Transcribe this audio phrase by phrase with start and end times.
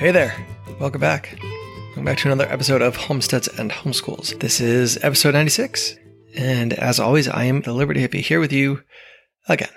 [0.00, 0.34] Hey there,
[0.78, 1.38] welcome back.
[1.88, 4.40] Welcome back to another episode of Homesteads and Homeschools.
[4.40, 5.94] This is episode 96,
[6.34, 8.82] and as always, I am the Liberty Hippie here with you
[9.46, 9.68] again.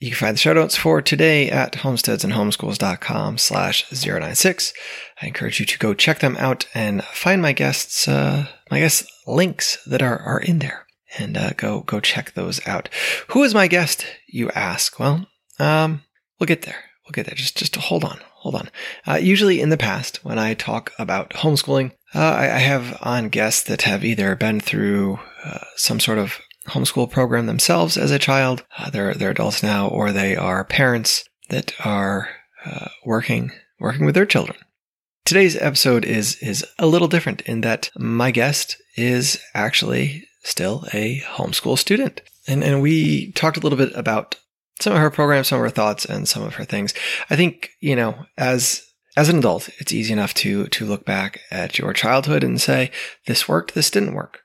[0.00, 4.74] You can find the show notes for today at homesteadsandhomeschools.com slash 096.
[5.22, 9.10] I encourage you to go check them out and find my guests, uh, my guest
[9.26, 10.84] links that are, are in there
[11.18, 12.90] and uh, go, go check those out.
[13.28, 15.00] Who is my guest, you ask?
[15.00, 15.26] Well,
[15.58, 16.02] um,
[16.38, 16.84] we'll get there.
[17.06, 17.34] We'll get there.
[17.34, 18.70] Just, just hold on hold on.
[19.06, 23.30] Uh, usually in the past, when I talk about homeschooling, uh, I, I, have on
[23.30, 28.18] guests that have either been through uh, some sort of homeschool program themselves as a
[28.18, 32.28] child, uh, they're they're adults now, or they are parents that are
[32.66, 34.58] uh, working working with their children.
[35.24, 41.20] Today's episode is is a little different in that my guest is actually still a
[41.20, 42.20] homeschool student.
[42.46, 44.36] And, and we talked a little bit about
[44.80, 46.94] some of her programs, some of her thoughts, and some of her things.
[47.30, 48.82] I think you know, as
[49.16, 52.90] as an adult, it's easy enough to to look back at your childhood and say
[53.26, 54.40] this worked, this didn't work.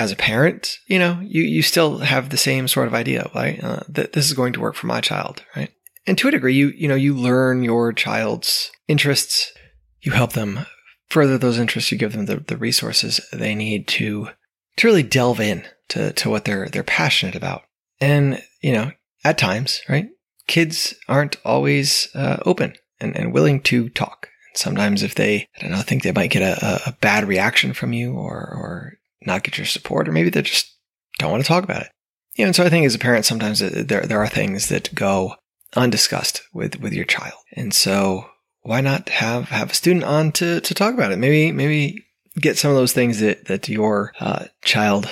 [0.00, 3.62] As a parent, you know, you you still have the same sort of idea, right?
[3.62, 5.72] Uh, that this is going to work for my child, right?
[6.06, 9.52] And to a degree, you you know, you learn your child's interests,
[10.00, 10.66] you help them
[11.08, 14.28] further those interests, you give them the, the resources they need to
[14.76, 17.62] to really delve in to, to what they're they're passionate about.
[18.00, 18.92] And you know,
[19.24, 20.08] at times, right?
[20.46, 24.28] Kids aren't always uh, open and, and willing to talk.
[24.54, 27.92] Sometimes, if they, I don't know, think they might get a, a bad reaction from
[27.92, 30.74] you or, or not get your support, or maybe they just
[31.18, 31.90] don't want to talk about it.
[32.34, 34.94] You know, and so I think as a parent, sometimes there, there are things that
[34.94, 35.34] go
[35.76, 37.34] undiscussed with, with your child.
[37.52, 38.26] And so
[38.62, 41.18] why not have, have a student on to, to talk about it?
[41.18, 42.04] Maybe, maybe
[42.40, 45.08] get some of those things that, that your uh, child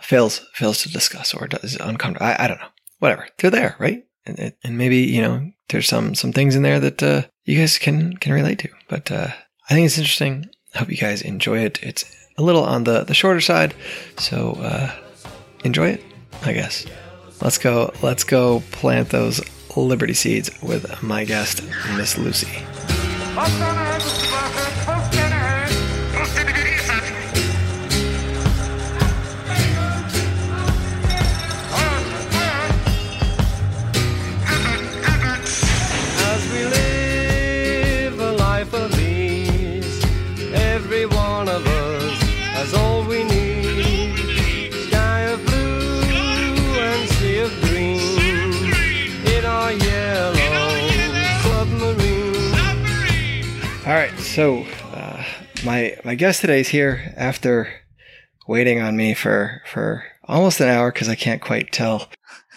[0.00, 2.26] fails, fails to discuss or does uncomfortable.
[2.26, 2.68] I, I don't know
[2.98, 4.04] whatever, they're there, right?
[4.24, 7.78] And, and maybe, you know, there's some, some things in there that, uh, you guys
[7.78, 9.28] can, can relate to, but, uh,
[9.68, 10.46] I think it's interesting.
[10.74, 11.78] I hope you guys enjoy it.
[11.82, 12.04] It's
[12.38, 13.74] a little on the, the shorter side.
[14.18, 14.92] So, uh,
[15.64, 16.04] enjoy it,
[16.42, 16.86] I guess.
[17.40, 19.40] Let's go, let's go plant those
[19.76, 21.62] liberty seeds with my guest,
[21.96, 22.62] Miss Lucy.
[56.16, 57.68] Guest today is here after
[58.48, 62.08] waiting on me for for almost an hour because I can't quite tell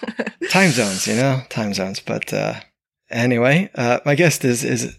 [0.50, 2.00] time zones, you know, time zones.
[2.00, 2.62] But uh,
[3.10, 4.98] anyway, uh, my guest is is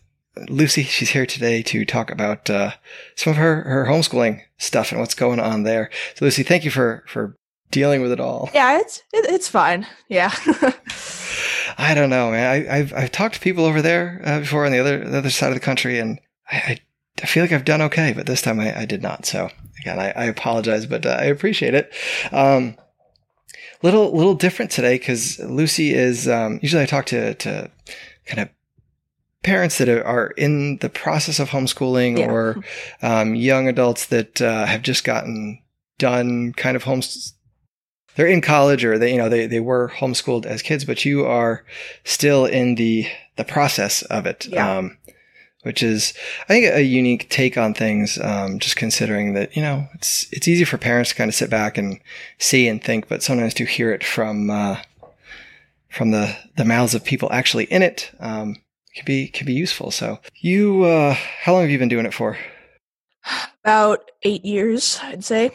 [0.48, 0.82] Lucy.
[0.82, 2.72] She's here today to talk about uh,
[3.16, 5.90] some of her her homeschooling stuff and what's going on there.
[6.14, 7.36] So, Lucy, thank you for for
[7.70, 8.50] dealing with it all.
[8.54, 9.86] Yeah, it's it, it's fine.
[10.08, 10.34] Yeah.
[11.78, 12.68] I don't know, man.
[12.70, 15.30] I, have I've talked to people over there uh, before on the other the other
[15.30, 16.20] side of the country, and
[16.50, 16.78] I, I
[17.26, 19.26] feel like I've done okay, but this time I, I did not.
[19.26, 19.50] So
[19.80, 21.92] again, I, I apologize, but uh, I appreciate it.
[22.32, 22.76] Um,
[23.82, 27.70] little little different today because Lucy is um, usually I talk to to
[28.26, 28.48] kind of
[29.42, 32.30] parents that are in the process of homeschooling yeah.
[32.30, 32.56] or
[33.02, 35.62] um, young adults that uh, have just gotten
[35.98, 37.34] done kind of homes
[38.16, 41.24] they're in college or they you know they, they were homeschooled as kids but you
[41.24, 41.64] are
[42.04, 43.06] still in the
[43.36, 44.78] the process of it yeah.
[44.78, 44.98] um,
[45.62, 48.18] which is I think a unique take on things.
[48.18, 51.50] Um, just considering that you know it's it's easy for parents to kind of sit
[51.50, 52.00] back and
[52.38, 54.80] see and think, but sometimes to hear it from uh,
[55.88, 58.56] from the the mouths of people actually in it um,
[58.94, 59.90] can be can be useful.
[59.90, 62.38] So you, uh, how long have you been doing it for?
[63.62, 65.50] About eight years, I'd say.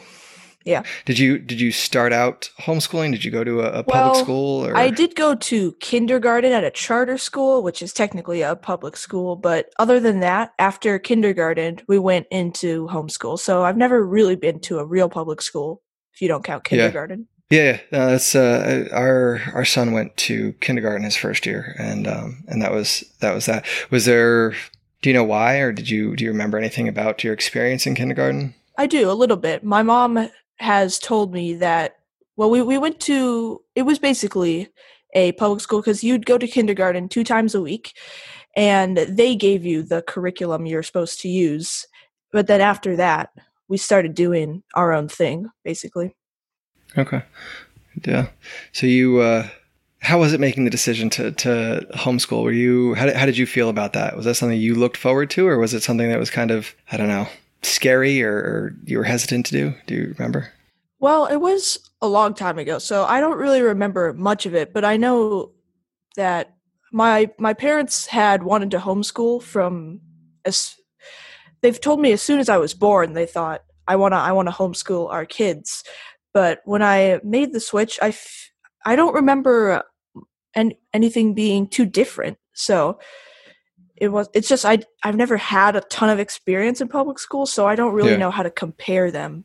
[0.66, 0.82] Yeah.
[1.04, 3.12] Did you did you start out homeschooling?
[3.12, 4.66] Did you go to a, a well, public school?
[4.66, 4.76] Or?
[4.76, 9.36] I did go to kindergarten at a charter school, which is technically a public school.
[9.36, 13.38] But other than that, after kindergarten, we went into homeschool.
[13.38, 15.82] So I've never really been to a real public school,
[16.12, 17.28] if you don't count kindergarten.
[17.48, 22.08] Yeah, yeah no, that's uh, our our son went to kindergarten his first year, and
[22.08, 23.64] um, and that was that was that.
[23.90, 24.50] Was there?
[25.02, 27.94] Do you know why, or did you do you remember anything about your experience in
[27.94, 28.54] kindergarten?
[28.76, 29.62] I do a little bit.
[29.62, 31.96] My mom has told me that.
[32.36, 33.62] Well, we we went to.
[33.74, 34.68] It was basically
[35.14, 37.96] a public school because you'd go to kindergarten two times a week,
[38.56, 41.86] and they gave you the curriculum you're supposed to use.
[42.32, 43.30] But then after that,
[43.68, 46.14] we started doing our own thing, basically.
[46.98, 47.22] Okay.
[48.04, 48.28] Yeah.
[48.72, 49.48] So you, uh,
[50.00, 52.44] how was it making the decision to to homeschool?
[52.44, 54.16] Were you how how did you feel about that?
[54.16, 56.74] Was that something you looked forward to, or was it something that was kind of
[56.92, 57.26] I don't know
[57.62, 59.74] scary or, you were hesitant to do?
[59.86, 60.52] Do you remember?
[60.98, 64.72] Well, it was a long time ago, so I don't really remember much of it.
[64.72, 65.52] But I know
[66.16, 66.56] that
[66.92, 70.00] my my parents had wanted to homeschool from
[70.44, 70.76] as
[71.60, 74.32] they've told me as soon as I was born they thought I want to I
[74.32, 75.84] want to homeschool our kids
[76.32, 78.50] but when I made the switch I f-
[78.84, 79.82] I don't remember
[80.54, 82.98] an- anything being too different so
[83.96, 87.46] it was it's just I I've never had a ton of experience in public school
[87.46, 88.16] so I don't really Yeah.
[88.18, 89.44] know how to compare them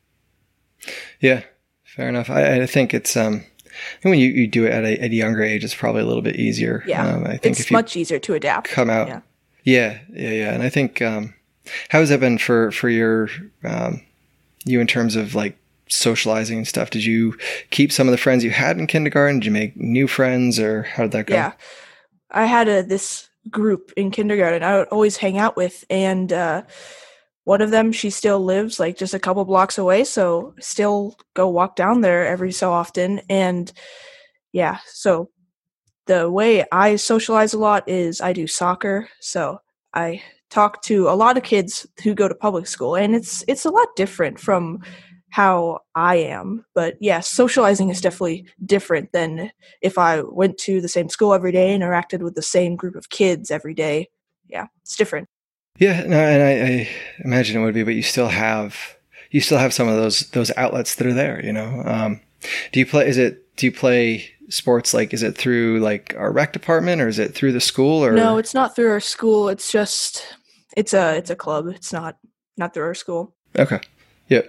[1.19, 1.43] Yeah,
[1.83, 2.29] fair enough.
[2.29, 5.11] I, I think it's um, I think when you, you do it at a, at
[5.11, 6.83] a younger age, it's probably a little bit easier.
[6.85, 9.21] Yeah, um, I think it's much easier to adapt come out, yeah.
[9.63, 11.33] yeah, yeah, yeah, and I think um,
[11.89, 13.29] how has that been for for your
[13.63, 14.01] um,
[14.65, 15.57] you in terms of like
[15.87, 16.89] socializing and stuff?
[16.89, 17.37] Did you
[17.69, 19.39] keep some of the friends you had in kindergarten?
[19.39, 21.35] Did you make new friends, or how did that go?
[21.35, 21.53] Yeah.
[22.31, 26.63] I had a this group in kindergarten I would always hang out with and uh
[27.43, 31.47] one of them she still lives like just a couple blocks away so still go
[31.47, 33.71] walk down there every so often and
[34.51, 35.29] yeah so
[36.05, 39.59] the way I socialize a lot is I do soccer so
[39.93, 43.65] I talk to a lot of kids who go to public school and it's it's
[43.65, 44.81] a lot different from
[45.31, 49.51] how I am but yeah socializing is definitely different than
[49.81, 53.09] if I went to the same school every day, interacted with the same group of
[53.09, 54.09] kids every day.
[54.47, 55.27] Yeah, it's different.
[55.77, 56.89] Yeah, no, and I, I
[57.23, 58.97] imagine it would be, but you still have
[59.31, 61.43] you still have some of those those outlets that are there.
[61.43, 62.19] You know, um,
[62.71, 63.07] do you play?
[63.07, 65.13] Is it do you play sports like?
[65.13, 68.03] Is it through like our rec department, or is it through the school?
[68.03, 69.49] Or No, it's not through our school.
[69.49, 70.35] It's just
[70.75, 71.67] it's a it's a club.
[71.67, 72.17] It's not
[72.57, 73.33] not through our school.
[73.57, 73.79] okay,
[74.27, 74.41] yeah.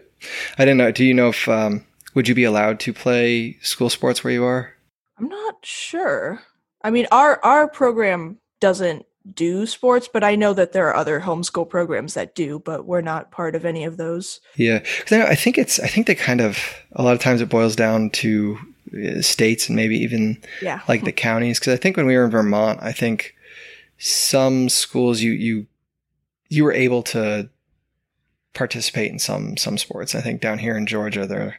[0.58, 0.90] I didn't know.
[0.92, 1.84] Do you know if um,
[2.14, 4.72] would you be allowed to play school sports where you are?
[5.18, 6.42] I'm not sure.
[6.82, 11.20] I mean, our our program doesn't do sports, but I know that there are other
[11.20, 14.40] homeschool programs that do, but we're not part of any of those.
[14.56, 15.78] Yeah, 'Cause I I think it's.
[15.78, 16.58] I think they kind of
[16.92, 18.58] a lot of times it boils down to
[18.92, 20.80] uh, states and maybe even Yeah.
[20.88, 23.34] like the counties because I think when we were in Vermont, I think
[23.98, 25.66] some schools you you
[26.48, 27.48] you were able to
[28.54, 30.14] participate in some some sports.
[30.14, 31.58] I think down here in Georgia, they're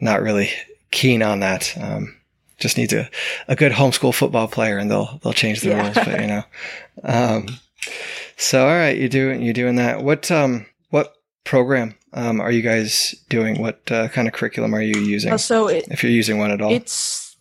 [0.00, 0.50] not really
[0.90, 1.76] keen on that.
[1.80, 2.16] Um,
[2.58, 3.10] just needs a,
[3.48, 5.82] a good homeschool football player, and they'll they'll change the Yeah.
[5.82, 5.94] rules.
[5.94, 6.42] But you know,
[7.04, 7.48] um,
[8.36, 10.02] so all right, you're doing you're doing that.
[10.02, 13.60] What um what program um, are you guys doing?
[13.60, 15.32] What uh, kind of curriculum are you using?
[15.32, 17.36] Uh, so it, if you're using one at all, It's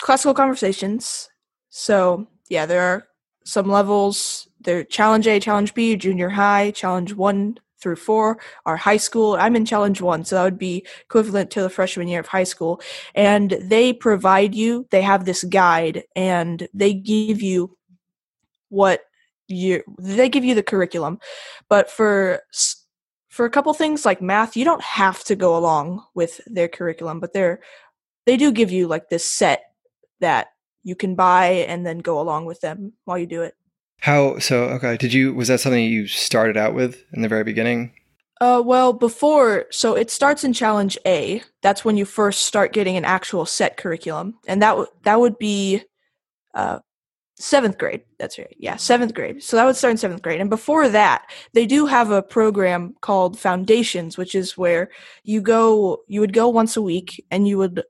[0.00, 1.28] classical conversations.
[1.68, 3.06] So yeah, there are
[3.44, 4.48] some levels.
[4.60, 9.36] There challenge A, challenge B, junior high, challenge one through four are high school.
[9.38, 12.42] I'm in challenge one, so that would be equivalent to the freshman year of high
[12.42, 12.80] school.
[13.14, 17.76] And they provide you, they have this guide and they give you
[18.70, 19.02] what
[19.46, 21.20] you they give you the curriculum.
[21.68, 22.42] But for
[23.28, 27.20] for a couple things like math, you don't have to go along with their curriculum,
[27.20, 27.60] but they're
[28.24, 29.62] they do give you like this set
[30.18, 30.48] that
[30.82, 33.54] you can buy and then go along with them while you do it.
[34.00, 34.64] How so?
[34.64, 37.92] Okay, did you was that something you started out with in the very beginning?
[38.40, 41.42] Uh, well, before, so it starts in challenge A.
[41.62, 45.38] That's when you first start getting an actual set curriculum, and that w- that would
[45.38, 45.82] be,
[46.54, 46.80] uh,
[47.38, 48.02] seventh grade.
[48.18, 48.54] That's right.
[48.58, 49.42] Yeah, seventh grade.
[49.42, 52.94] So that would start in seventh grade, and before that, they do have a program
[53.00, 54.90] called Foundations, which is where
[55.24, 56.02] you go.
[56.06, 57.82] You would go once a week, and you would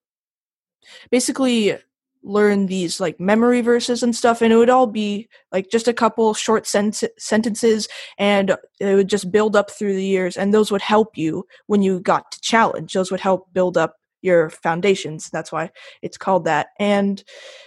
[1.10, 1.76] basically
[2.26, 5.94] learn these like memory verses and stuff, and it would all be like just a
[5.94, 10.70] couple short sent- sentences and it would just build up through the years and those
[10.70, 12.92] would help you when you got to challenge.
[12.92, 15.70] Those would help build up your foundations that's why
[16.02, 16.68] it's called that.
[16.80, 17.22] And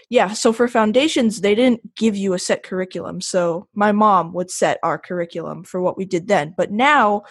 [0.09, 4.51] yeah so for foundations they didn't give you a set curriculum so my mom would
[4.51, 7.21] set our curriculum for what we did then but now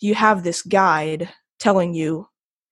[0.00, 1.28] you have this guide
[1.58, 2.28] telling you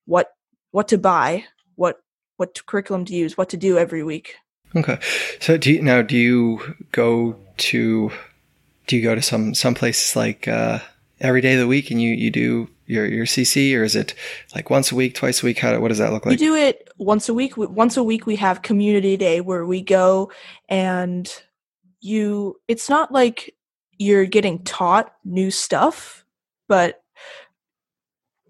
[0.06, 0.28] what
[0.72, 1.44] what to buy
[1.76, 1.98] what
[2.36, 4.36] what curriculum to use what to do every week
[4.76, 4.98] Okay,
[5.40, 6.02] so do you now?
[6.02, 8.10] Do you go to
[8.86, 10.80] do you go to some some places like uh,
[11.20, 14.14] every day of the week and you you do your your CC or is it
[14.54, 15.60] like once a week, twice a week?
[15.60, 16.40] How what does that look we like?
[16.40, 17.56] do it once a week.
[17.56, 20.32] Once a week, we have community day where we go
[20.68, 21.32] and
[22.00, 22.56] you.
[22.66, 23.54] It's not like
[23.98, 26.24] you're getting taught new stuff,
[26.66, 27.00] but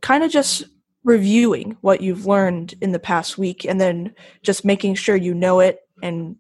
[0.01, 0.65] kind of just
[1.05, 5.61] reviewing what you've learned in the past week and then just making sure you know
[5.61, 6.37] it and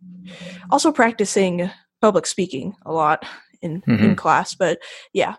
[0.71, 3.25] also practicing public speaking a lot
[3.63, 4.05] in, mm-hmm.
[4.05, 4.55] in class.
[4.55, 4.79] But
[5.13, 5.37] yeah.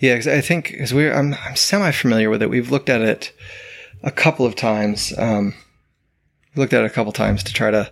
[0.00, 2.50] Yeah, I think because we're I'm, I'm semi familiar with it.
[2.50, 3.32] We've looked at it
[4.04, 5.12] a couple of times.
[5.18, 5.54] Um,
[6.54, 7.90] looked at it a couple times to try to,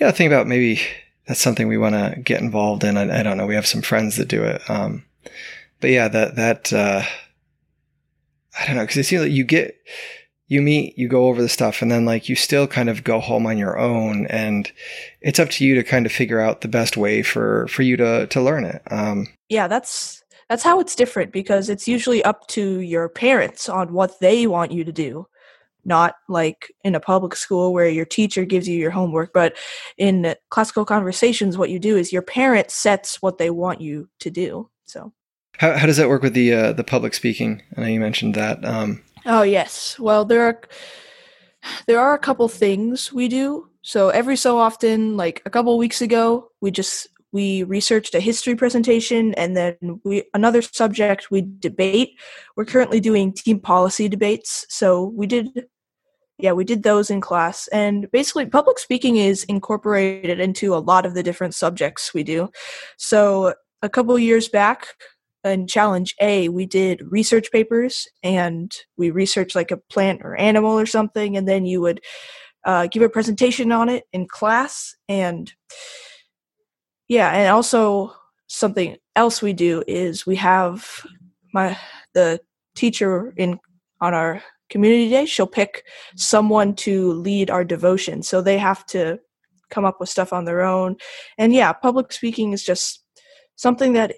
[0.00, 0.80] yeah, think about maybe
[1.26, 2.96] that's something we want to get involved in.
[2.96, 3.46] I, I, don't know.
[3.46, 4.68] We have some friends that do it.
[4.70, 5.04] Um,
[5.80, 7.02] but yeah, that, that, uh,
[8.58, 8.86] I don't know.
[8.86, 9.76] Cause it seems like you get,
[10.48, 13.18] you meet, you go over the stuff and then like you still kind of go
[13.18, 14.70] home on your own and
[15.20, 17.96] it's up to you to kind of figure out the best way for, for you
[17.96, 18.80] to, to learn it.
[18.90, 23.92] Um, yeah, that's, that's how it's different because it's usually up to your parents on
[23.92, 25.26] what they want you to do
[25.86, 29.56] not like in a public school where your teacher gives you your homework, but
[29.96, 34.28] in classical conversations, what you do is your parent sets what they want you to
[34.28, 34.68] do.
[34.84, 35.12] So,
[35.58, 37.62] how, how does that work with the uh, the public speaking?
[37.76, 38.64] I know you mentioned that.
[38.64, 40.60] Um, oh yes, well there are
[41.86, 43.68] there are a couple things we do.
[43.82, 48.54] So every so often, like a couple weeks ago, we just we researched a history
[48.54, 52.18] presentation and then we another subject we debate
[52.56, 55.66] we're currently doing team policy debates so we did
[56.38, 57.66] yeah, we did those in class.
[57.68, 62.50] And basically, public speaking is incorporated into a lot of the different subjects we do.
[62.98, 64.88] So, a couple years back
[65.44, 70.78] in Challenge A, we did research papers and we researched like a plant or animal
[70.78, 71.36] or something.
[71.36, 72.00] And then you would
[72.64, 74.94] uh, give a presentation on it in class.
[75.08, 75.52] And
[77.08, 78.12] yeah, and also
[78.48, 81.04] something else we do is we have
[81.52, 81.76] my
[82.14, 82.40] the
[82.74, 83.58] teacher in
[84.00, 85.84] on our community day she'll pick
[86.16, 89.18] someone to lead our devotion so they have to
[89.70, 90.96] come up with stuff on their own
[91.38, 93.04] and yeah public speaking is just
[93.56, 94.14] something that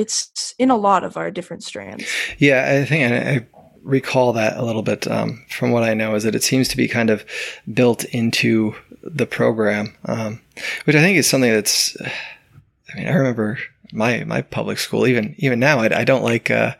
[0.00, 2.04] it's in a lot of our different strands
[2.38, 3.46] yeah i think i,
[3.82, 6.76] recall that a little bit um, from what i know is that it seems to
[6.76, 7.24] be kind of
[7.72, 10.40] built into the program um,
[10.84, 13.58] which i think is something that's i mean i remember
[13.92, 16.74] my my public school even even now i, I don't like uh,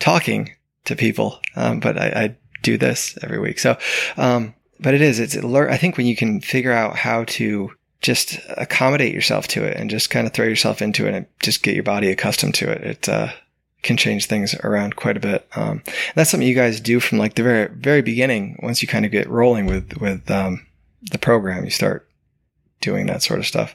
[0.00, 0.50] talking
[0.86, 3.58] to people um, but I, I, do this every week.
[3.58, 3.76] So,
[4.16, 7.70] um, but it is, it's, I think when you can figure out how to
[8.00, 11.62] just accommodate yourself to it and just kind of throw yourself into it and just
[11.62, 13.28] get your body accustomed to it, it, uh,
[13.82, 15.46] can change things around quite a bit.
[15.56, 15.82] Um,
[16.14, 18.58] that's something you guys do from like the very, very beginning.
[18.62, 20.66] Once you kind of get rolling with, with, um,
[21.12, 22.06] the program, you start
[22.80, 23.74] doing that sort of stuff.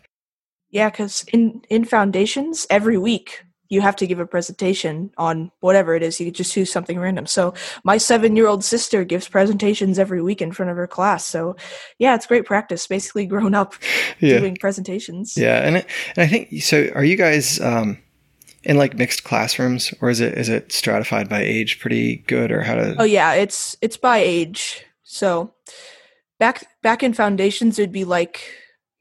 [0.69, 5.95] Yeah, because in in foundations, every week you have to give a presentation on whatever
[5.95, 6.19] it is.
[6.19, 7.25] You just choose something random.
[7.25, 7.53] So
[7.83, 11.25] my seven year old sister gives presentations every week in front of her class.
[11.25, 11.55] So
[11.97, 12.87] yeah, it's great practice.
[12.87, 13.73] Basically, grown up
[14.19, 14.39] yeah.
[14.39, 15.35] doing presentations.
[15.37, 16.89] Yeah, and it, and I think so.
[16.95, 17.97] Are you guys um,
[18.63, 22.61] in like mixed classrooms, or is it is it stratified by age pretty good, or
[22.61, 22.95] how to?
[22.99, 24.85] Oh yeah, it's it's by age.
[25.03, 25.53] So
[26.39, 28.41] back back in foundations, it'd be like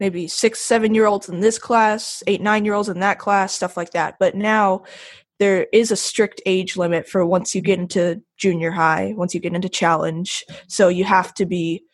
[0.01, 3.53] maybe six, seven year olds in this class, eight, nine year olds in that class,
[3.53, 4.17] stuff like that.
[4.19, 4.85] But now
[5.39, 9.41] there is a strict age limit for once you get into junior high, once you
[9.41, 10.45] get into challenge.
[10.69, 11.85] So you have to be,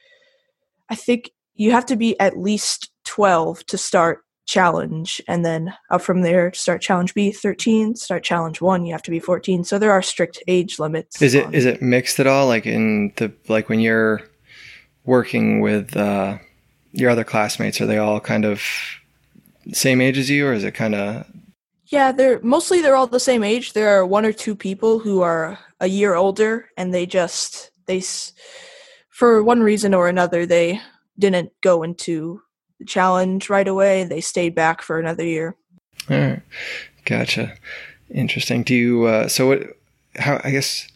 [0.89, 6.03] I think you have to be at least 12 to start challenge and then up
[6.03, 9.79] from there start challenge b 13 start challenge 1 you have to be 14 so
[9.79, 13.33] there are strict age limits is it is it mixed at all like in the
[13.47, 14.23] like when you're
[15.05, 16.37] working with uh
[16.93, 18.63] your other classmates are they all kind of
[19.73, 21.27] same age as you or is it kind of
[21.87, 23.73] yeah they're mostly they're all the same age.
[23.73, 28.03] There are one or two people who are a year older and they just they
[29.09, 30.81] for one reason or another they
[31.19, 32.41] didn't go into
[32.79, 34.05] the challenge right away.
[34.05, 35.57] They stayed back for another year.
[36.09, 36.43] All right.
[37.05, 37.55] Gotcha.
[38.11, 38.63] Interesting.
[38.63, 39.77] Do you uh, so what
[40.17, 40.89] how i guess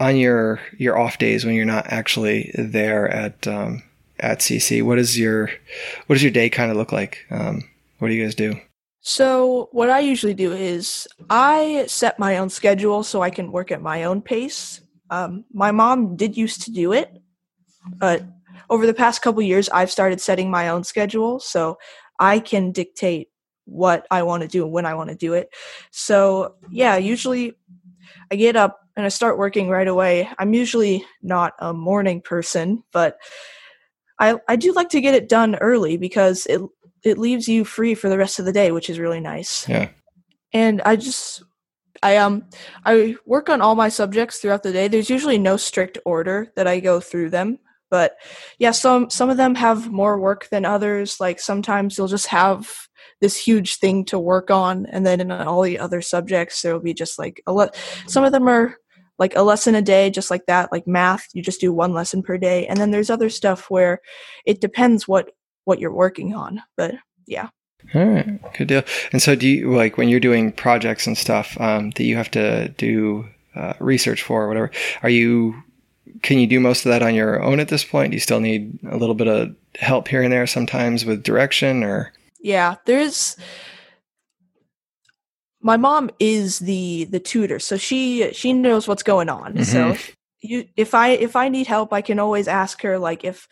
[0.00, 3.82] on your your off days when you're not actually there at um,
[4.20, 4.82] at CC.
[4.82, 5.50] What is your
[6.06, 7.26] what does your day kind of look like?
[7.30, 7.64] Um,
[7.98, 8.54] what do you guys do?
[9.00, 13.70] So what I usually do is I set my own schedule so I can work
[13.70, 14.80] at my own pace.
[15.10, 17.20] Um, my mom did used to do it,
[17.98, 18.24] but
[18.70, 21.78] over the past couple years, I've started setting my own schedule so
[22.18, 23.28] I can dictate
[23.66, 25.50] what I want to do and when I want to do it.
[25.90, 27.54] So yeah, usually
[28.30, 30.28] I get up and I start working right away.
[30.38, 33.18] I'm usually not a morning person, but
[34.18, 36.60] I I do like to get it done early because it
[37.02, 39.68] it leaves you free for the rest of the day, which is really nice.
[39.68, 39.88] Yeah.
[40.52, 41.42] And I just
[42.02, 42.44] I um
[42.84, 44.88] I work on all my subjects throughout the day.
[44.88, 47.58] There's usually no strict order that I go through them,
[47.90, 48.16] But
[48.58, 51.20] yeah, some some of them have more work than others.
[51.20, 52.88] Like sometimes you'll just have
[53.20, 56.80] this huge thing to work on, and then in all the other subjects there will
[56.82, 57.76] be just like a lot.
[58.08, 58.76] Some of them are
[59.18, 60.72] like a lesson a day, just like that.
[60.72, 64.00] Like math, you just do one lesson per day, and then there's other stuff where
[64.44, 65.30] it depends what
[65.64, 66.62] what you're working on.
[66.76, 66.94] But
[67.26, 67.48] yeah.
[67.94, 68.82] All right, good deal.
[69.12, 72.30] And so, do you like when you're doing projects and stuff um, that you have
[72.30, 74.70] to do uh, research for or whatever?
[75.02, 75.62] Are you
[76.22, 78.10] can you do most of that on your own at this point?
[78.10, 81.82] Do you still need a little bit of help here and there sometimes with direction
[81.82, 82.12] or?
[82.40, 83.36] Yeah, there's
[85.64, 89.54] my mom is the the tutor, so she she knows what's going on.
[89.54, 89.62] Mm-hmm.
[89.62, 89.96] So
[90.40, 93.48] you if I if I need help, I can always ask her like if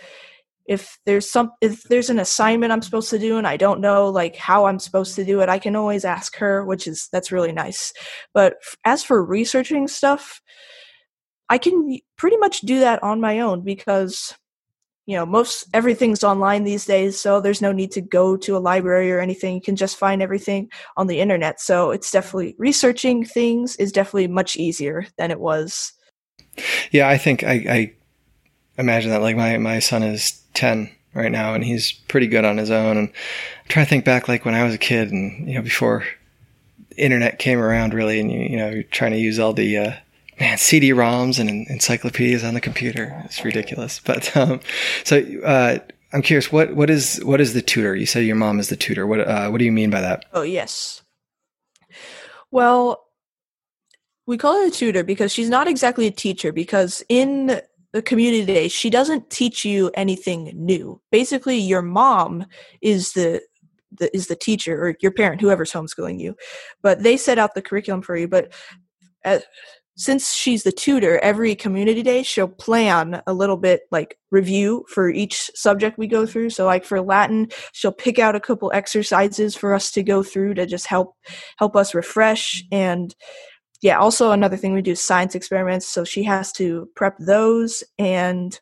[0.67, 4.11] if there's some if there's an assignment I'm supposed to do and I don't know
[4.11, 7.33] like how I'm supposed to do it, I can always ask her, which is that's
[7.33, 7.95] really nice.
[8.35, 10.43] But as for researching stuff,
[11.49, 14.35] I can pretty much do that on my own because
[15.07, 18.59] you know most everything's online these days so there's no need to go to a
[18.59, 19.55] library or anything.
[19.55, 21.61] You can just find everything on the internet.
[21.61, 25.93] So it's definitely researching things is definitely much easier than it was.
[26.91, 27.93] Yeah i think i, I
[28.79, 32.57] imagine that like my, my son is 10 right now and he's pretty good on
[32.59, 32.97] his own.
[32.97, 36.05] And i'm to think back like when i was a kid and you know before
[36.97, 39.93] internet came around really and you, you know you're trying to use all the uh,
[40.43, 43.23] man, CD-ROMs and encyclopedias on the computer.
[43.25, 44.01] It's ridiculous.
[44.05, 44.61] But um,
[45.05, 45.79] so uh,
[46.13, 47.95] I'm curious, what what is what is the tutor?
[47.95, 49.07] You said your mom is the tutor.
[49.07, 50.25] What uh, what do you mean by that?
[50.33, 51.03] Oh yes.
[52.51, 53.05] Well,
[54.27, 56.53] we call her a tutor because she's not exactly a teacher.
[56.53, 57.61] Because in
[57.93, 61.01] the community day, she doesn't teach you anything new.
[61.13, 62.47] Basically, your mom
[62.81, 63.41] is the
[63.93, 66.35] the, is the teacher or your parent, whoever's homeschooling you,
[66.83, 68.27] but they set out the curriculum for you.
[68.27, 68.53] But
[69.25, 69.39] uh,
[69.97, 75.11] since she's the tutor, every community day she'll plan a little bit like review for
[75.11, 76.51] each subject we go through.
[76.51, 80.55] So like for Latin, she'll pick out a couple exercises for us to go through
[80.55, 81.15] to just help
[81.59, 83.15] help us refresh and
[83.83, 87.83] yeah, also another thing we do is science experiments, so she has to prep those
[87.99, 88.61] and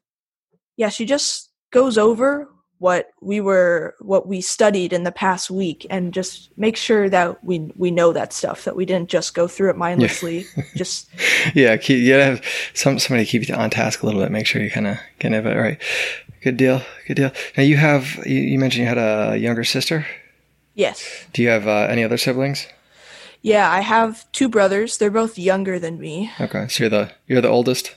[0.79, 2.49] yeah, she just goes over
[2.81, 7.43] what we were what we studied in the past week and just make sure that
[7.45, 10.65] we we know that stuff that we didn't just go through it mindlessly yeah.
[10.75, 11.11] just
[11.55, 14.47] yeah keep, you gotta have some somebody keep you on task a little bit make
[14.47, 15.81] sure you kind of get it right.
[16.43, 17.33] Good deal good deal.
[17.55, 20.07] Now you have you, you, mentioned you had a younger sister.
[20.75, 21.27] Yes.
[21.35, 22.67] Do you have uh, any other siblings?
[23.43, 24.97] Yeah i have two brothers.
[24.97, 26.33] They're both younger than me.
[26.41, 27.95] Okay so you're the you're the oldest?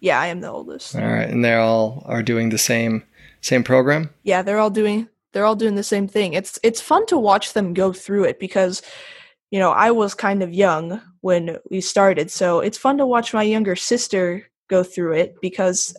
[0.00, 0.94] Yeah i am the oldest.
[0.94, 3.02] All right and they're all are doing the same
[3.46, 4.10] same program?
[4.22, 6.32] Yeah, they're all doing they're all doing the same thing.
[6.32, 8.80] It's it's fun to watch them go through it because
[9.50, 13.32] you know, I was kind of young when we started, so it's fun to watch
[13.32, 15.96] my younger sister go through it because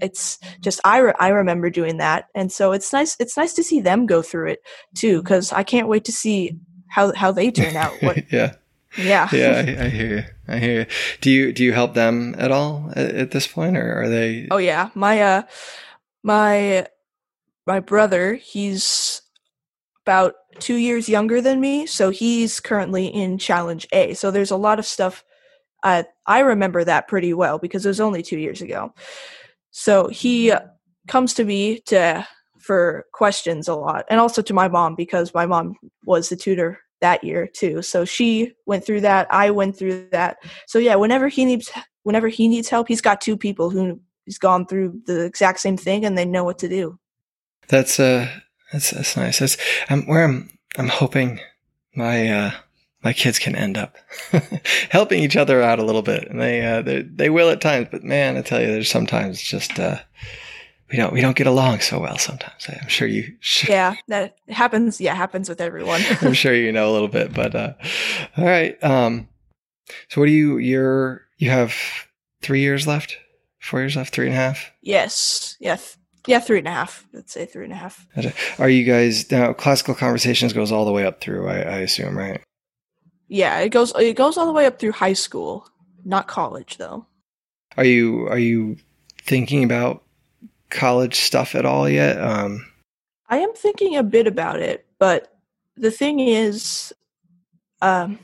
[0.00, 3.62] it's just I re- I remember doing that, and so it's nice it's nice to
[3.62, 4.62] see them go through it
[4.94, 7.92] too because I can't wait to see how how they turn out.
[8.02, 8.54] What, yeah,
[8.96, 9.76] yeah, yeah.
[9.78, 10.24] I, I, hear you.
[10.48, 10.86] I hear you.
[11.20, 14.48] Do you do you help them at all at, at this point, or are they?
[14.50, 15.42] Oh yeah, my uh,
[16.22, 16.86] my
[17.66, 19.22] my brother he's
[20.04, 24.14] about two years younger than me so he's currently in challenge a.
[24.14, 25.24] So there's a lot of stuff
[25.82, 28.92] uh, i remember that pretty well because it was only two years ago.
[29.70, 30.52] So he
[31.08, 32.26] comes to me to
[32.58, 36.80] for questions a lot and also to my mom because my mom was the tutor
[37.00, 37.80] that year too.
[37.80, 40.38] So she went through that i went through that.
[40.66, 41.70] So yeah whenever he needs
[42.02, 44.00] whenever he needs help he's got two people who
[44.30, 46.96] he's gone through the exact same thing and they know what to do.
[47.66, 48.28] That's uh
[48.72, 49.40] that's that's nice.
[49.40, 49.56] That's
[49.88, 51.40] um, where I'm I'm hoping
[51.96, 52.50] my uh
[53.02, 53.96] my kids can end up
[54.90, 57.88] helping each other out a little bit, and they uh, they they will at times.
[57.90, 59.98] But man, I tell you, there's sometimes just uh,
[60.90, 62.18] we don't we don't get along so well.
[62.18, 63.36] Sometimes I'm sure you.
[63.40, 65.00] Sure, yeah, that happens.
[65.00, 66.02] Yeah, happens with everyone.
[66.20, 67.72] I'm sure you know a little bit, but uh,
[68.36, 68.82] all right.
[68.84, 69.28] Um,
[70.08, 71.74] so what do you you're you have
[72.42, 73.16] three years left?
[73.60, 74.72] Four years left, three and a half.
[74.82, 75.96] Yes, yeah, th-
[76.26, 77.06] yeah, three and a half.
[77.12, 78.06] Let's say three and a half.
[78.58, 79.52] Are you guys now?
[79.52, 81.48] Classical conversations goes all the way up through.
[81.48, 82.42] I, I assume, right?
[83.28, 83.92] Yeah, it goes.
[83.96, 85.68] It goes all the way up through high school,
[86.04, 87.06] not college, though.
[87.76, 88.76] Are you Are you
[89.22, 90.02] thinking about
[90.70, 92.20] college stuff at all yet?
[92.20, 92.66] Um,
[93.28, 95.32] I am thinking a bit about it, but
[95.76, 96.92] the thing is,
[97.82, 98.18] um,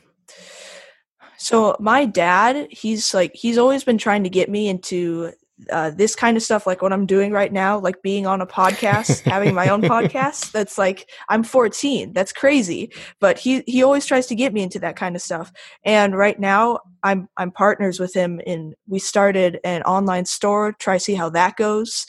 [1.39, 5.33] so my dad, he's like he's always been trying to get me into
[5.71, 8.47] uh, this kind of stuff, like what I'm doing right now, like being on a
[8.47, 12.13] podcast, having my own podcast, that's like I'm 14.
[12.13, 12.93] That's crazy.
[13.21, 15.53] But he he always tries to get me into that kind of stuff.
[15.85, 18.75] And right now, I'm I'm partners with him in.
[18.87, 20.73] We started an online store.
[20.73, 22.07] Try see how that goes.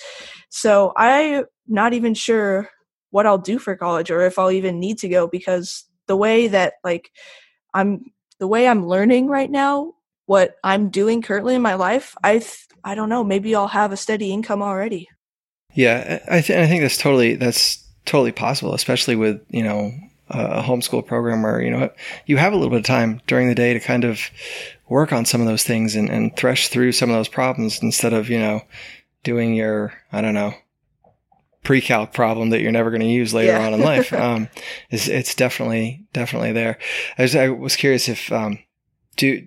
[0.49, 2.69] So I'm not even sure
[3.11, 6.47] what I'll do for college or if I'll even need to go because the way
[6.49, 7.11] that like
[7.73, 9.93] I'm the way I'm learning right now
[10.25, 12.45] what I'm doing currently in my life, I
[12.83, 15.09] I don't know, maybe I'll have a steady income already.
[15.73, 19.91] Yeah, I, th- I think that's totally that's totally possible, especially with you know
[20.29, 21.89] a homeschool program where you know
[22.25, 24.19] you have a little bit of time during the day to kind of
[24.89, 28.13] work on some of those things and, and thresh through some of those problems instead
[28.13, 28.61] of you know
[29.23, 30.53] doing your I don't know
[31.63, 33.65] pre-calc problem that you're never going to use later yeah.
[33.65, 34.13] on in life.
[34.17, 34.49] Um,
[34.89, 36.77] is it's definitely definitely there.
[37.17, 38.59] I was, I was curious if um,
[39.15, 39.45] do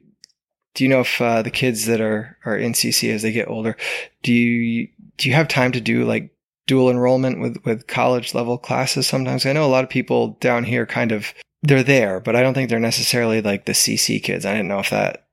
[0.74, 3.48] do you know if uh, the kids that are are in CC as they get
[3.48, 3.76] older,
[4.22, 6.34] do you do you have time to do like
[6.66, 9.06] dual enrollment with with college level classes?
[9.06, 12.42] Sometimes I know a lot of people down here kind of they're there, but I
[12.42, 14.46] don't think they're necessarily like the CC kids.
[14.46, 15.26] I didn't know if that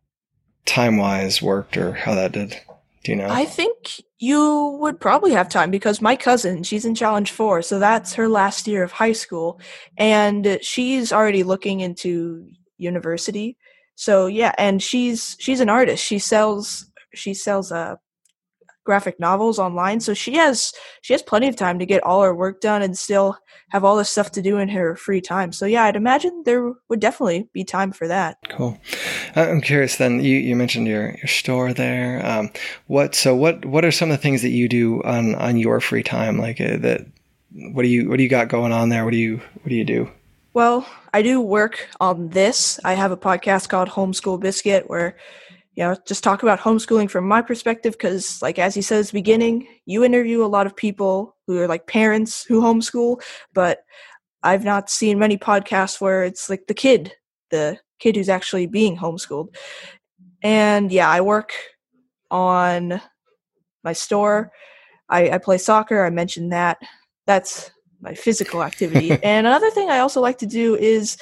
[0.65, 2.59] time wise worked or how that did.
[3.07, 3.29] Do you know?
[3.29, 7.79] I think you would probably have time because my cousin, she's in Challenge 4, so
[7.79, 9.61] that's her last year of high school,
[9.95, 13.55] and she's already looking into university.
[13.95, 16.03] So yeah, and she's she's an artist.
[16.03, 17.95] She sells she sells uh
[18.87, 20.71] graphic novels online, so she has
[21.01, 23.37] she has plenty of time to get all her work done and still
[23.69, 25.51] have all this stuff to do in her free time.
[25.51, 28.37] So yeah, I'd imagine there would definitely be time for that.
[28.47, 28.79] Cool.
[29.35, 29.97] I'm curious.
[29.97, 32.25] Then you, you mentioned your, your store there.
[32.25, 32.49] Um,
[32.87, 35.81] what so what what are some of the things that you do on on your
[35.81, 36.39] free time?
[36.39, 37.05] Like uh, that.
[37.73, 39.03] What do you what do you got going on there?
[39.03, 40.09] What do you what do you do?
[40.53, 42.79] Well, I do work on this.
[42.83, 45.15] I have a podcast called Homeschool Biscuit where
[45.77, 49.65] you know just talk about homeschooling from my perspective because like as he says beginning
[49.85, 53.21] you interview a lot of people who are like parents who homeschool
[53.53, 53.79] but
[54.43, 57.13] i've not seen many podcasts where it's like the kid
[57.51, 59.55] the kid who's actually being homeschooled.
[60.43, 61.53] And yeah i work
[62.29, 63.01] on
[63.83, 64.51] my store.
[65.09, 66.03] I, I play soccer.
[66.03, 66.77] I mentioned that.
[67.25, 69.11] That's my physical activity.
[69.23, 71.17] and another thing I also like to do is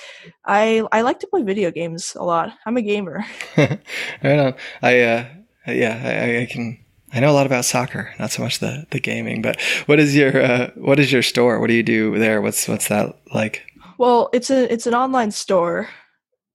[0.46, 2.54] I I like to play video games a lot.
[2.66, 3.26] I'm a gamer.
[3.58, 3.80] I
[4.24, 4.54] know.
[4.82, 5.26] I uh
[5.68, 6.78] yeah, I, I, can
[7.12, 10.16] I know a lot about soccer, not so much the the gaming, but what is
[10.16, 11.60] your uh what is your store?
[11.60, 12.42] What do you do there?
[12.42, 13.66] What's what's that like?
[13.98, 15.90] Well, it's a it's an online store.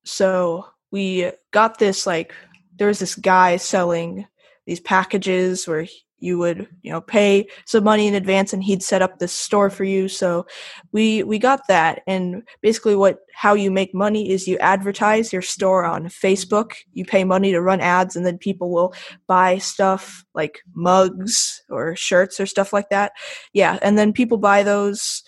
[0.04, 2.32] So we got this like
[2.76, 4.26] there was this guy selling
[4.66, 5.86] these packages where
[6.20, 9.70] you would you know pay some money in advance and he'd set up this store
[9.70, 10.08] for you.
[10.08, 10.46] So
[10.92, 12.02] we we got that.
[12.06, 16.74] And basically what how you make money is you advertise your store on facebook.
[16.92, 18.94] You pay money to run ads and then people will
[19.26, 23.12] buy stuff like mugs or shirts or stuff like that.
[23.52, 25.22] Yeah and then people buy those.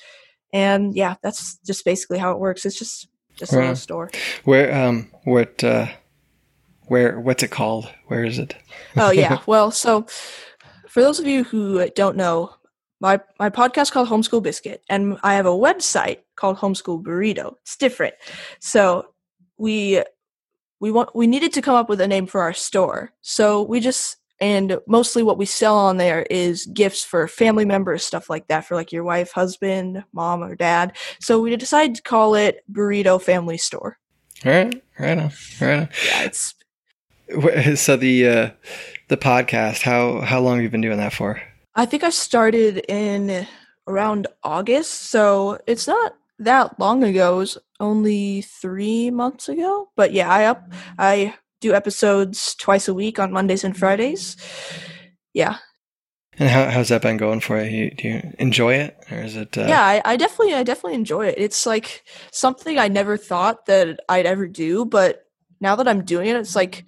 [0.53, 2.65] And yeah that's just basically how it works.
[2.67, 3.71] It's just just right.
[3.71, 4.11] a store.
[4.45, 5.87] Where um what uh
[6.87, 7.89] where what's it called?
[8.09, 8.55] Where is it?
[8.97, 9.41] Oh yeah.
[9.47, 10.07] Well so
[10.93, 12.55] for those of you who don't know,
[13.01, 17.55] my my podcast called Homeschool Biscuit, and I have a website called Homeschool Burrito.
[17.63, 18.15] It's different.
[18.61, 19.07] So
[19.57, 20.03] we
[20.81, 23.11] we want we needed to come up with a name for our store.
[23.23, 28.05] So we just and mostly what we sell on there is gifts for family members,
[28.05, 30.95] stuff like that, for like your wife, husband, mom, or dad.
[31.21, 33.97] So we decided to call it Burrito Family Store.
[34.45, 35.89] All right, right on, right on.
[36.05, 36.55] Yeah, it's
[37.77, 38.51] so the uh,
[39.09, 39.83] the podcast.
[39.83, 41.41] How how long have you been doing that for?
[41.75, 43.47] I think I started in
[43.87, 47.35] around August, so it's not that long ago.
[47.35, 49.89] It was only three months ago.
[49.97, 54.37] But yeah, I up I do episodes twice a week on Mondays and Fridays.
[55.33, 55.57] Yeah.
[56.39, 57.91] And how how's that been going for you?
[57.91, 59.57] Do you enjoy it, or is it?
[59.57, 59.67] Uh...
[59.67, 61.35] Yeah, I, I definitely I definitely enjoy it.
[61.39, 65.27] It's like something I never thought that I'd ever do, but
[65.61, 66.85] now that I'm doing it, it's like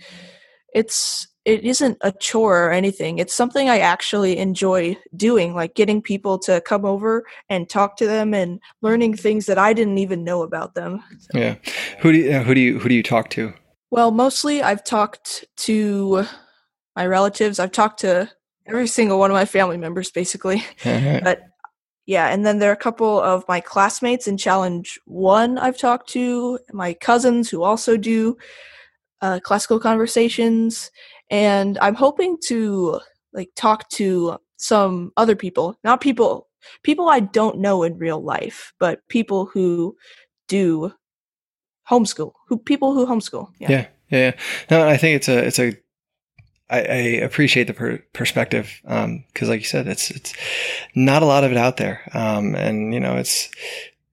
[0.75, 3.19] it's it isn't a chore or anything.
[3.19, 8.07] It's something I actually enjoy doing, like getting people to come over and talk to
[8.07, 11.03] them and learning things that I didn't even know about them.
[11.19, 11.39] So.
[11.39, 11.57] Yeah.
[12.01, 13.53] Who do you, uh, who do you who do you talk to?
[13.91, 16.27] Well, mostly I've talked to
[16.97, 17.59] my relatives.
[17.59, 18.31] I've talked to
[18.67, 20.65] every single one of my family members basically.
[20.85, 21.21] Uh-huh.
[21.23, 21.43] but
[22.07, 26.09] yeah, and then there are a couple of my classmates in challenge 1 I've talked
[26.11, 28.37] to, my cousins who also do
[29.25, 30.91] uh, classical conversations,
[31.31, 33.01] and I'm hoping to
[33.33, 36.49] like talk to some other people, not people
[36.83, 39.97] people I don't know in real life, but people who
[40.47, 40.93] do
[41.91, 43.49] homeschool, who people who homeschool.
[43.59, 44.33] Yeah, yeah, yeah.
[44.71, 45.75] No, I think it's a it's a
[46.69, 50.35] I, I appreciate the per- perspective because, um, like you said, it's it's
[50.95, 53.49] not a lot of it out there, um, and you know, it's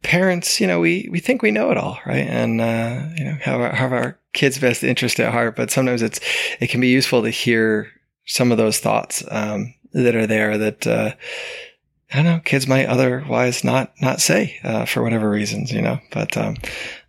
[0.04, 0.60] parents.
[0.60, 2.28] You know, we we think we know it all, right?
[2.28, 6.02] And uh, you know, have our, have our kids' best interest at heart, but sometimes
[6.02, 6.20] it's
[6.60, 7.92] it can be useful to hear
[8.26, 10.88] some of those thoughts um, that are there that.
[10.88, 11.12] Uh,
[12.14, 15.98] I don't know, kids might otherwise not not say uh, for whatever reasons, you know.
[16.12, 16.58] But um,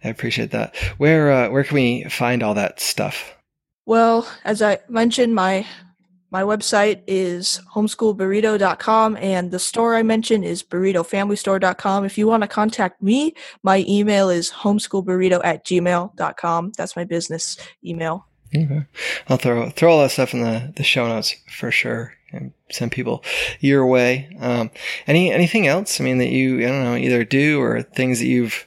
[0.05, 0.76] I appreciate that.
[0.98, 3.35] Where uh, where can we find all that stuff?
[3.85, 5.66] Well, as I mentioned, my
[6.33, 12.07] my website is homeschoolburrito.com and the store I mentioned is burritofamilystore.com.
[12.07, 16.73] If you want to contact me, my email is homeschoolburrito at gmail.com.
[16.79, 18.27] That's my business email.
[18.57, 18.87] Okay.
[19.29, 22.92] I'll throw throw all that stuff in the, the show notes for sure and send
[22.92, 23.23] people
[23.61, 24.35] your way.
[24.40, 24.71] Um,
[25.07, 26.01] any anything else?
[26.01, 28.66] I mean that you I don't know either do or things that you've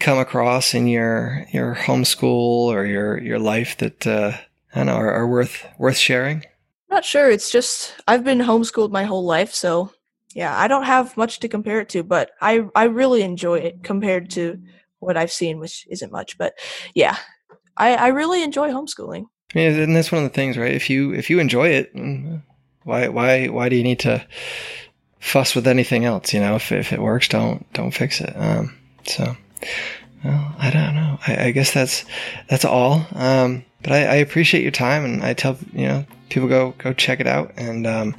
[0.00, 4.32] come across in your your homeschool or your your life that uh,
[4.74, 6.44] I don't know are, are worth worth sharing?
[6.96, 7.30] Not sure.
[7.30, 9.92] It's just I've been homeschooled my whole life, so
[10.34, 13.82] yeah, I don't have much to compare it to, but I I really enjoy it
[13.82, 14.58] compared to
[15.00, 16.38] what I've seen, which isn't much.
[16.38, 16.54] But
[16.94, 17.18] yeah,
[17.76, 19.26] I I really enjoy homeschooling.
[19.52, 20.72] Yeah, and that's one of the things, right?
[20.72, 22.42] If you if you enjoy it, mm,
[22.84, 24.26] why why why do you need to
[25.20, 26.32] fuss with anything else?
[26.32, 28.32] You know, if if it works, don't don't fix it.
[28.34, 29.36] Um, so
[30.24, 31.18] well, I don't know.
[31.26, 32.06] I, I guess that's
[32.48, 33.06] that's all.
[33.12, 36.92] Um, but I, I, appreciate your time, and I tell you know people go go
[36.92, 38.16] check it out, and um,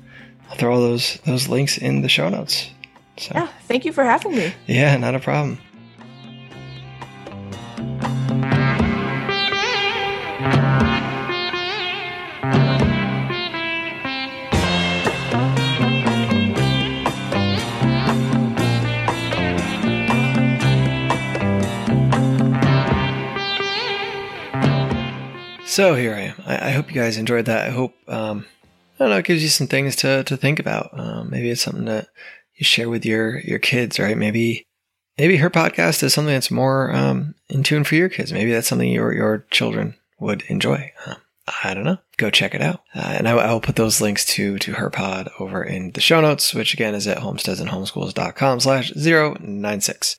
[0.49, 2.69] I'll throw all those those links in the show notes.
[3.17, 4.53] So yeah, thank you for having me.
[4.65, 5.59] Yeah, not a problem.
[25.77, 26.35] So here I am.
[26.47, 27.67] I, I, hope you guys enjoyed that.
[27.67, 28.47] I hope um,
[28.95, 29.17] I don't know.
[29.17, 30.89] It gives you some things to to think about.
[30.99, 32.07] Um, maybe it's something that
[32.55, 34.17] you share with your your kids, right?
[34.17, 34.65] Maybe
[35.19, 38.33] maybe her podcast is something that's more um, in tune for your kids.
[38.33, 40.91] Maybe that's something your your children would enjoy.
[41.05, 41.17] Um,
[41.63, 41.99] I don't know.
[42.17, 42.81] Go check it out.
[42.95, 46.01] Uh, and I, I, will put those links to to her pod over in the
[46.01, 50.17] show notes, which again is at homesteadsandhomeschools.com slash 096.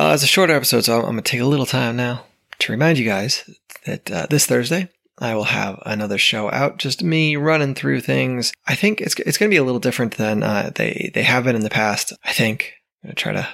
[0.00, 2.24] Uh, as a shorter episode, so I'm, I'm to take a little time now
[2.60, 3.48] to remind you guys
[3.86, 4.88] that uh, this Thursday
[5.20, 8.52] I will have another show out, just me running through things.
[8.66, 11.44] I think it's it's going to be a little different than uh, they they have
[11.44, 12.12] been in the past.
[12.24, 13.48] I think I'm going to try to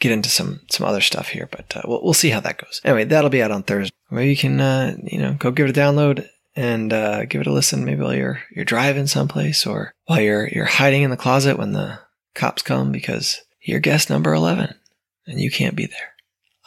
[0.00, 2.80] get into some some other stuff here, but uh, we'll we'll see how that goes.
[2.84, 3.94] Anyway, that'll be out on Thursday.
[4.10, 7.46] Maybe you can uh, you know go give it a download and uh, give it
[7.46, 7.84] a listen.
[7.84, 11.72] Maybe while you're you're driving someplace or while you're you're hiding in the closet when
[11.72, 11.98] the
[12.34, 14.74] cops come because you're guest number eleven
[15.26, 16.14] and you can't be there.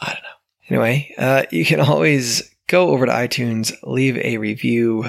[0.00, 0.35] I don't know.
[0.68, 5.04] Anyway, uh, you can always go over to iTunes, leave a review,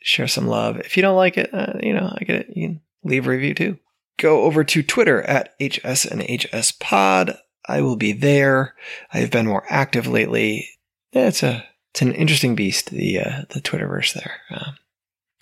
[0.00, 0.78] share some love.
[0.78, 2.46] If you don't like it, uh, you know, I get it.
[2.54, 3.78] You can leave a review too.
[4.18, 7.36] Go over to Twitter at HS and HS Pod.
[7.66, 8.74] I will be there.
[9.12, 10.68] I've been more active lately.
[11.12, 12.90] Yeah, it's a it's an interesting beast.
[12.90, 14.40] The uh, the Twitterverse there.
[14.50, 14.76] Um,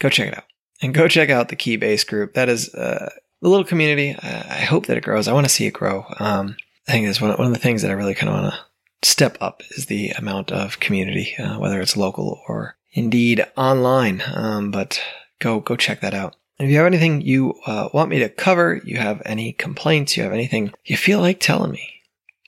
[0.01, 0.45] go check it out,
[0.83, 2.35] and go check out the Keybase group.
[2.35, 3.11] That is uh,
[3.43, 4.17] a little community.
[4.21, 5.29] I, I hope that it grows.
[5.29, 6.05] I want to see it grow.
[6.19, 6.57] Um,
[6.89, 8.61] I think it's one one of the things that I really kind of want to
[9.07, 14.23] step up is the amount of community, uh, whether it's local or indeed online.
[14.35, 15.01] Um, but
[15.39, 16.37] go go check that out.
[16.59, 20.23] If you have anything you uh, want me to cover, you have any complaints, you
[20.23, 22.03] have anything you feel like telling me,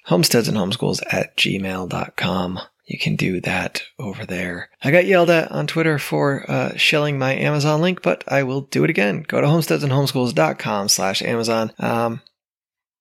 [0.06, 2.58] homesteads and homeschools at gmail.com.
[2.86, 4.70] You can do that over there.
[4.82, 8.62] I got yelled at on Twitter for uh, shelling my Amazon link, but I will
[8.62, 9.26] do it again.
[9.28, 11.72] Go to homesteadsandhomeschools.com slash Amazon.
[11.78, 12.22] Um,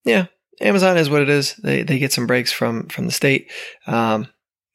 [0.04, 0.26] yeah,
[0.62, 1.56] Amazon is what it is.
[1.56, 3.52] They they get some breaks from from the state.
[3.86, 4.28] Um,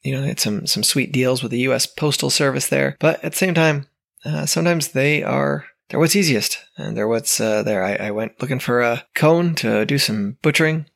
[0.03, 1.87] you know, it's some some sweet deals with the U.S.
[1.87, 3.87] Postal Service there, but at the same time,
[4.25, 7.85] uh, sometimes they are they're what's easiest, and they're what's uh, there.
[7.85, 10.87] I, I, went looking for a cone to do some butchering,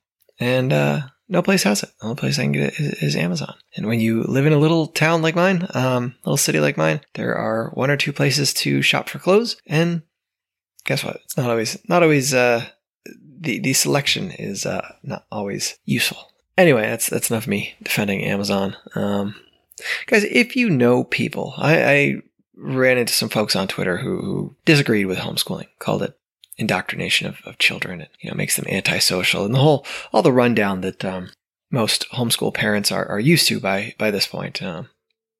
[0.40, 1.90] and uh, no place has it.
[1.99, 3.55] The only place I can get it is, is, Amazon.
[3.77, 7.01] And when you live in a little town like mine, um, little city like mine,
[7.14, 10.03] there are one or two places to shop for clothes, and
[10.85, 11.16] guess what?
[11.25, 12.64] It's not always not always uh,
[13.38, 16.33] the the selection is uh, not always useful.
[16.57, 18.77] Anyway, that's that's enough of me defending Amazon.
[18.94, 19.35] Um,
[20.07, 22.14] guys, if you know people, I, I
[22.57, 26.18] ran into some folks on Twitter who, who disagreed with homeschooling, called it
[26.57, 30.33] indoctrination of, of children, and you know makes them antisocial, and the whole all the
[30.33, 31.31] rundown that um,
[31.70, 34.62] most homeschool parents are, are used to by by this point.
[34.62, 34.88] Um,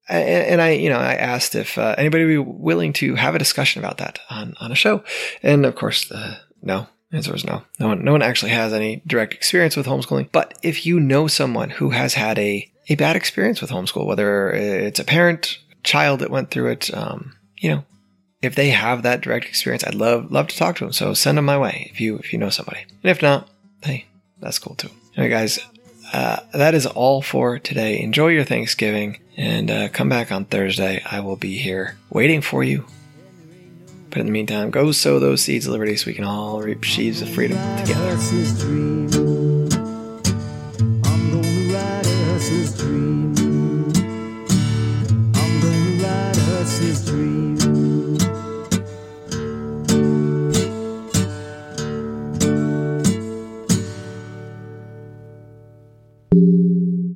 [0.09, 3.35] and, and, I, you know, I asked if uh, anybody would be willing to have
[3.35, 5.03] a discussion about that on on a show,
[5.43, 7.63] and of course, uh, no, answer is no.
[7.79, 10.31] No one, no one actually has any direct experience with homeschooling.
[10.33, 14.51] But if you know someone who has had a, a bad experience with homeschool, whether
[14.51, 17.85] it's a parent, child that went through it, um, you know,
[18.43, 20.93] if they have that direct experience, I'd love love to talk to them.
[20.93, 22.81] So send them my way if you if you know somebody.
[23.03, 23.49] And if not,
[23.83, 24.07] hey,
[24.41, 24.91] that's cool too.
[25.17, 25.59] All right, guys,
[26.13, 28.01] uh, that is all for today.
[28.01, 31.03] Enjoy your Thanksgiving and uh, come back on Thursday.
[31.11, 32.87] I will be here waiting for you.
[34.17, 36.85] But in the meantime, go sow those seeds of liberty so we can all reap
[36.85, 39.36] sheaves of freedom together.